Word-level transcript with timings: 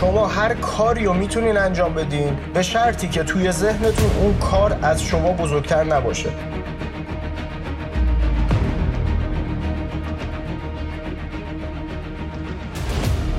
شما 0.00 0.26
هر 0.26 0.54
کاری 0.54 1.04
رو 1.04 1.14
می‌تونین 1.14 1.56
انجام 1.56 1.94
بدین 1.94 2.38
به 2.54 2.62
شرطی 2.62 3.08
که 3.08 3.22
توی 3.22 3.52
ذهنتون 3.52 4.10
اون 4.20 4.38
کار 4.38 4.78
از 4.82 5.02
شما 5.02 5.32
بزرگتر 5.32 5.84
نباشه. 5.84 6.28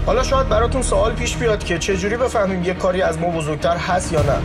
حالا 0.05 0.23
شاید 0.23 0.49
براتون 0.49 0.81
سوال 0.81 1.13
پیش 1.13 1.37
بیاد 1.37 1.63
که 1.63 1.79
چجوری 1.79 2.17
بفهمیم 2.17 2.63
یه 2.63 2.73
کاری 2.73 3.01
از 3.01 3.19
ما 3.19 3.27
بزرگتر 3.29 3.77
هست 3.77 4.13
یا 4.13 4.21
نه. 4.21 4.37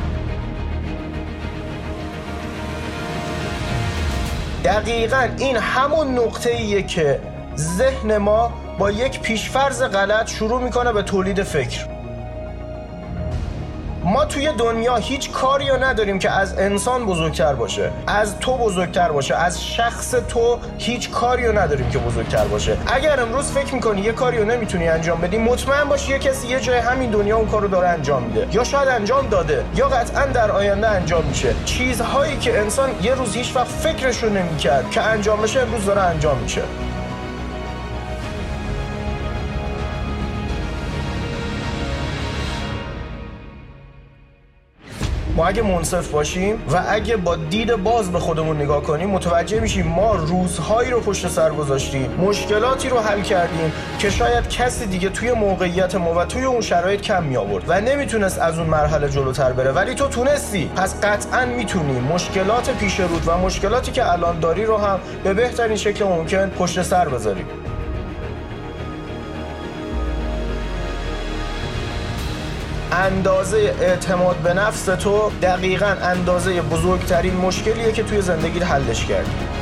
دقیقا 4.64 5.28
این 5.38 5.56
همون 5.56 6.18
نقطه 6.18 6.50
ایه 6.50 6.82
که 6.82 7.20
ذهن 7.56 8.16
ما 8.16 8.52
با 8.78 8.90
یک 8.90 9.20
پیشفرز 9.20 9.82
غلط 9.82 10.30
شروع 10.30 10.62
می‌کنه 10.62 10.92
به 10.92 11.02
تولید 11.02 11.42
فکر. 11.42 11.95
ما 14.16 14.24
توی 14.24 14.48
دنیا 14.58 14.96
هیچ 14.96 15.30
کاری 15.30 15.68
رو 15.68 15.84
نداریم 15.84 16.18
که 16.18 16.30
از 16.30 16.58
انسان 16.58 17.06
بزرگتر 17.06 17.54
باشه 17.54 17.90
از 18.06 18.38
تو 18.38 18.56
بزرگتر 18.56 19.12
باشه 19.12 19.34
از 19.34 19.64
شخص 19.64 20.14
تو 20.28 20.58
هیچ 20.78 21.10
کاری 21.10 21.46
رو 21.46 21.58
نداریم 21.58 21.90
که 21.90 21.98
بزرگتر 21.98 22.44
باشه. 22.44 22.76
اگر 22.86 23.20
امروز 23.20 23.52
فکر 23.52 23.74
می‌کنی 23.74 24.00
یه 24.00 24.12
کاری 24.12 24.38
رو 24.38 24.44
نمی‌تونی 24.44 24.88
انجام 24.88 25.20
بدی 25.20 25.38
مطمئن 25.38 25.84
باش 25.84 26.08
یه 26.08 26.18
کسی 26.18 26.48
یه 26.48 26.60
جای 26.60 26.78
همین 26.78 27.10
دنیا 27.10 27.36
اون 27.36 27.48
کارو 27.48 27.68
داره 27.68 27.88
انجام 27.88 28.22
میده. 28.22 28.46
یا 28.52 28.64
شاید 28.64 28.88
انجام 28.88 29.28
داده 29.28 29.64
یا 29.74 29.88
قطعا 29.88 30.26
در 30.26 30.50
آینده 30.50 30.88
انجام 30.88 31.24
میشه. 31.24 31.54
چیزهایی 31.64 32.36
که 32.36 32.60
انسان 32.60 32.90
یه 33.02 33.14
روز 33.14 33.36
هیچ 33.36 33.56
وقت 33.56 33.66
فکرش 33.66 34.22
رو 34.22 34.30
نمی‌کرد 34.30 34.90
که 34.90 35.02
انجام 35.02 35.42
بشه 35.42 35.60
امروز 35.60 35.84
داره 35.84 36.00
انجام 36.00 36.38
میشه. 36.38 36.62
ما 45.36 45.46
اگه 45.46 45.62
منصف 45.62 46.08
باشیم 46.08 46.62
و 46.72 46.82
اگه 46.88 47.16
با 47.16 47.36
دید 47.36 47.76
باز 47.76 48.12
به 48.12 48.18
خودمون 48.18 48.56
نگاه 48.56 48.82
کنیم 48.82 49.10
متوجه 49.10 49.60
میشیم 49.60 49.86
ما 49.86 50.14
روزهایی 50.14 50.90
رو 50.90 51.00
پشت 51.00 51.28
سر 51.28 51.50
گذاشتیم 51.50 52.10
مشکلاتی 52.10 52.88
رو 52.88 52.98
حل 52.98 53.22
کردیم 53.22 53.72
که 53.98 54.10
شاید 54.10 54.48
کسی 54.48 54.86
دیگه 54.86 55.08
توی 55.08 55.32
موقعیت 55.32 55.94
ما 55.94 56.14
و 56.14 56.24
توی 56.24 56.44
اون 56.44 56.60
شرایط 56.60 57.00
کم 57.00 57.22
می 57.22 57.36
آورد 57.36 57.64
و 57.68 57.80
نمی‌تونست 57.80 58.38
از 58.38 58.58
اون 58.58 58.66
مرحله 58.66 59.08
جلوتر 59.08 59.52
بره. 59.52 59.72
ولی 59.72 59.94
تو 59.94 60.08
تونستی. 60.08 60.70
پس 60.76 61.00
قطعا 61.00 61.46
می‌تونی 61.46 62.00
مشکلات 62.00 62.70
پیش 62.70 63.00
رود 63.00 63.22
و 63.26 63.38
مشکلاتی 63.38 63.92
که 63.92 64.12
الان 64.12 64.40
داری 64.40 64.64
رو 64.64 64.76
هم 64.76 65.00
به 65.24 65.34
بهترین 65.34 65.76
شکل 65.76 66.04
ممکن 66.04 66.48
پشت 66.48 66.82
سر 66.82 67.08
بذاری 67.08 67.44
اندازه 72.92 73.74
اعتماد 73.80 74.36
به 74.36 74.54
نفس 74.54 74.84
تو 74.84 75.30
دقیقا 75.42 75.96
اندازه 76.02 76.62
بزرگترین 76.62 77.36
مشکلیه 77.36 77.92
که 77.92 78.02
توی 78.02 78.20
زندگی 78.20 78.58
حلش 78.58 79.04
کردی. 79.04 79.55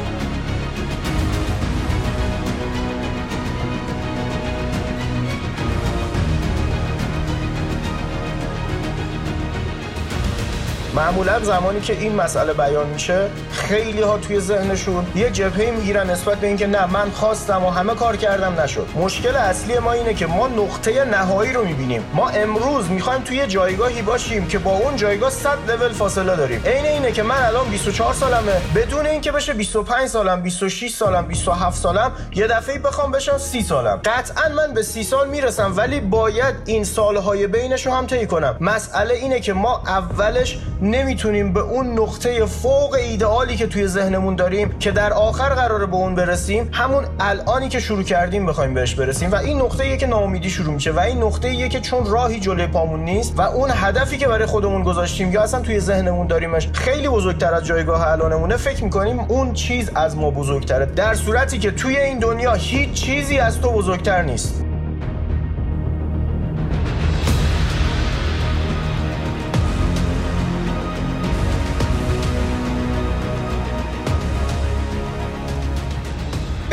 معمولا 10.94 11.40
زمانی 11.40 11.80
که 11.80 11.92
این 11.92 12.14
مسئله 12.14 12.52
بیان 12.52 12.86
میشه 12.86 13.28
خیلی 13.52 14.02
ها 14.02 14.18
توی 14.18 14.40
ذهنشون 14.40 15.06
یه 15.14 15.30
جبهه 15.30 15.70
می‌گیرن 15.70 16.10
نسبت 16.10 16.38
به 16.38 16.46
اینکه 16.46 16.66
نه 16.66 16.86
من 16.86 17.10
خواستم 17.10 17.64
و 17.64 17.70
همه 17.70 17.94
کار 17.94 18.16
کردم 18.16 18.60
نشد. 18.60 18.86
مشکل 18.96 19.36
اصلی 19.36 19.78
ما 19.78 19.92
اینه 19.92 20.14
که 20.14 20.26
ما 20.26 20.48
نقطه 20.48 21.04
نهایی 21.04 21.52
رو 21.52 21.64
می‌بینیم. 21.64 22.02
ما 22.14 22.28
امروز 22.28 22.90
می‌خوایم 22.90 23.20
توی 23.22 23.46
جایگاهی 23.46 24.02
باشیم 24.02 24.46
که 24.46 24.58
با 24.58 24.70
اون 24.70 24.96
جایگاه 24.96 25.30
100 25.30 25.58
لول 25.68 25.92
فاصله 25.92 26.36
داریم. 26.36 26.62
عین 26.66 26.86
اینه 26.86 27.12
که 27.12 27.22
من 27.22 27.44
الان 27.44 27.68
24 27.68 28.14
سالمه. 28.14 28.60
بدون 28.74 29.06
اینکه 29.06 29.32
بشه 29.32 29.52
25 29.52 30.08
سالم 30.08 30.42
26 30.42 30.90
سالم 30.94 31.26
27 31.26 31.78
سالم 31.78 32.12
یه 32.34 32.46
دفعه 32.46 32.78
بخوام 32.78 33.12
بشم 33.12 33.38
30 33.38 33.62
سالم. 33.62 34.00
قطعا 34.04 34.48
من 34.48 34.74
به 34.74 34.82
30 34.82 35.02
سال 35.04 35.28
می‌رسم 35.28 35.72
ولی 35.76 36.00
باید 36.00 36.54
این 36.64 36.84
سالهای 36.84 37.46
بینش 37.46 37.86
رو 37.86 37.92
هم 37.92 38.06
طی 38.06 38.26
کنم. 38.26 38.56
مسئله 38.60 39.14
اینه 39.14 39.40
که 39.40 39.52
ما 39.52 39.82
اولش 39.86 40.58
نمی‌تونیم 40.84 41.52
به 41.52 41.60
اون 41.60 41.98
نقطه 41.98 42.46
فوق 42.46 42.94
ایدئالی 42.94 43.56
که 43.56 43.66
توی 43.66 43.86
ذهنمون 43.86 44.36
داریم 44.36 44.78
که 44.78 44.90
در 44.90 45.12
آخر 45.12 45.48
قراره 45.48 45.86
به 45.86 45.96
اون 45.96 46.14
برسیم 46.14 46.68
همون 46.72 47.04
الانی 47.20 47.68
که 47.68 47.80
شروع 47.80 48.02
کردیم 48.02 48.46
بخوایم 48.46 48.74
بهش 48.74 48.94
برسیم. 48.94 49.32
و 49.32 49.34
این 49.34 49.60
نقطه 49.60 49.84
ایه 49.84 49.96
که 49.96 50.06
ناامیدی 50.06 50.50
شروع 50.50 50.74
میشه 50.74 50.92
و 50.92 51.00
این 51.00 51.22
نقطه 51.22 51.48
ایه 51.48 51.68
که 51.68 51.80
چون 51.80 52.06
راهی 52.06 52.40
جلوی 52.40 52.66
پامون 52.66 53.04
نیست 53.04 53.34
و 53.36 53.40
اون 53.40 53.70
هدفی 53.72 54.18
که 54.18 54.28
برای 54.28 54.46
خودمون 54.46 54.82
گذاشتیم 54.82 55.32
یا 55.32 55.42
اصلا 55.42 55.60
توی 55.60 55.80
ذهنمون 55.80 56.26
داریمش 56.26 56.68
خیلی 56.72 57.08
بزرگتر 57.08 57.54
از 57.54 57.64
جایگاه 57.64 58.08
الانمونه 58.08 58.56
فکر 58.56 58.84
می‌کنیم 58.84 59.20
اون 59.20 59.52
چیز 59.52 59.90
از 59.94 60.16
ما 60.16 60.30
بزرگتره. 60.30 60.86
در 60.86 61.14
صورتی 61.14 61.58
که 61.58 61.70
توی 61.70 61.96
این 61.96 62.18
دنیا 62.18 62.52
هیچ 62.52 62.92
چیزی 62.92 63.38
از 63.38 63.60
تو 63.60 63.70
بزرگتر 63.70 64.22
نیست. 64.22 64.63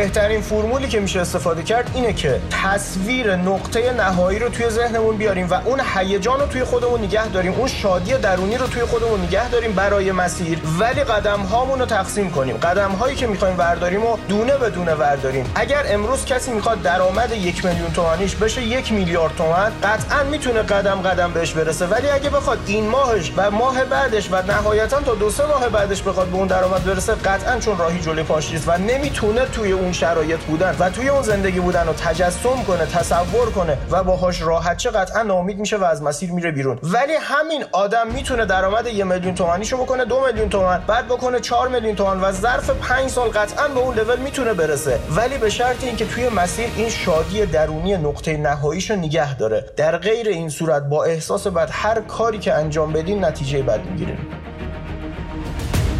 بهترین 0.02 0.42
فرمولی 0.42 0.88
که 0.88 1.00
میشه 1.00 1.20
استفاده 1.20 1.64
کرد 1.64 1.92
اینه 1.94 2.14
که 2.14 2.42
تصویر 2.64 3.36
نقطه 3.36 3.94
نهایی 3.94 4.40
رو 4.40 4.50
توی 4.50 4.70
ذهنمون 4.70 5.18
بیاریم 5.18 5.50
و 5.50 5.54
اون 5.54 5.82
هیجان 5.96 6.40
رو 6.40 6.46
توی 6.46 6.64
خودمون 6.64 7.02
نگه 7.02 7.28
داریم 7.28 7.54
اون 7.54 7.68
شادی 7.68 8.14
درونی 8.14 8.58
رو 8.58 8.68
توی 8.68 8.82
خودمون 8.82 9.22
نگه 9.22 9.50
داریم 9.50 9.72
برای 9.72 10.12
مسیر. 10.12 10.60
ولی 10.80 11.04
قدم 11.04 11.40
هامون 11.40 11.80
رو 11.80 11.86
تقسیم 11.86 12.32
کنیم. 12.32 12.58
قدم 12.58 12.92
هایی 12.92 13.16
که 13.16 13.28
می‌خوایم 13.28 13.60
ورداریم 13.60 14.06
و 14.06 14.18
دونه 14.28 14.58
به 14.58 14.70
دونه 14.70 14.94
ورداریم. 14.94 15.52
اگر 15.56 15.84
امروز 15.88 16.26
کسی 16.26 16.52
می‌خواد 16.52 16.82
درآمد 16.82 17.32
یک 17.32 17.66
میلیون 17.66 17.92
تومانیش 17.92 18.36
بشه 18.36 18.62
یک 18.62 18.92
میلیارد 18.92 19.36
تومن 19.36 19.72
قطعا 19.84 20.24
می‌تونه 20.24 20.62
قدم 20.62 21.02
قدم 21.02 21.32
بهش 21.32 21.54
برسه. 21.54 21.86
ولی 21.86 22.10
اگه 22.10 22.30
بخواد 22.30 22.60
این 22.66 22.90
ماهش 22.90 23.32
و 23.38 23.52
ماه 23.52 23.86
بعدش 23.86 24.30
و 24.32 24.42
نهایتا 24.42 25.02
تا 25.02 25.16
دو 25.16 25.30
سه 25.30 25.46
ماه 25.46 25.70
بعدش 25.70 26.02
بخواد 26.02 26.28
به 26.28 26.36
اون 26.36 26.48
درآمد 26.48 26.84
برسه 26.86 27.14
قطعا 27.14 27.60
چون 27.60 27.78
راهی 27.78 28.00
جلوی 28.00 28.24
پاش 28.24 28.52
و 28.68 28.78
نمی‌تونه 28.78 29.46
توی 29.46 29.72
اون 29.72 29.91
شرایط 29.94 30.40
بودن 30.40 30.76
و 30.80 30.90
توی 30.90 31.10
اون 31.10 31.22
زندگی 31.22 31.60
بودن 31.60 31.88
رو 31.88 31.94
تجسم 31.94 32.64
کنه 32.68 32.86
تصور 32.86 33.52
کنه 33.52 33.78
و 33.92 34.04
باهاش 34.04 34.42
راحت 34.42 34.78
چه 34.78 34.90
قطعا 34.90 35.24
ناامید 35.24 35.60
میشه 35.60 35.78
و 35.78 35.84
از 35.84 36.04
مسیر 36.04 36.32
میره 36.32 36.52
بیرون. 36.52 36.80
ولی 36.84 37.14
همین 37.22 37.64
آدم 37.72 38.08
می‌تونه 38.08 38.46
درآمد 38.46 38.88
یه 38.88 39.04
میلیون 39.04 39.36
تومانیشو 39.36 39.78
بکنه 39.78 40.06
دو 40.06 40.26
میلیون 40.26 40.50
تومن 40.50 40.82
بعد 40.88 41.06
بکنه 41.06 41.40
چهار 41.40 41.68
میلیون 41.68 41.96
تومن 41.96 42.22
و 42.22 42.32
ظرف 42.32 42.70
پنج 42.70 43.10
سال 43.10 43.30
قطعا 43.30 43.68
به 43.68 43.80
اون 43.80 43.96
لول 43.96 44.20
می‌تونه 44.20 44.54
برسه. 44.54 45.00
ولی 45.16 45.38
به 45.38 45.50
شرط 45.50 45.84
اینکه 45.84 46.06
توی 46.06 46.30
مسیر 46.30 46.70
این 46.76 46.90
شادی 46.90 47.46
درونی 47.46 47.98
نقطه 47.98 48.38
نهاییشو 48.38 48.96
نگه 48.96 49.38
داره. 49.38 49.66
در 49.78 49.98
غیر 49.98 50.28
این 50.28 50.50
صورت 50.50 50.84
با 50.84 51.04
احساس 51.04 51.48
بعد 51.48 51.70
هر 51.72 52.02
کاری 52.02 52.40
که 52.40 52.54
انجام 52.54 52.94
بدین 52.94 53.26
نتیجه 53.26 53.62
بد 53.62 53.86
می‌گیرین. 53.86 54.18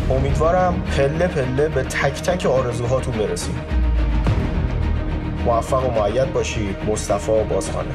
امیدوارم 0.10 0.84
پله 0.98 1.28
پله 1.28 1.70
به 1.70 1.84
تک 1.84 2.22
تک 2.22 2.46
آرزوهاتون 2.46 3.14
برسیم. 3.14 3.60
موفق 5.46 5.90
و 5.90 6.02
معید 6.02 6.34
باشید. 6.34 6.76
مصطفی 6.88 7.44
بازخانه. 7.50 7.92